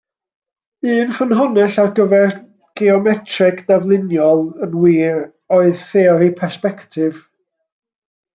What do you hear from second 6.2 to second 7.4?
persbectif.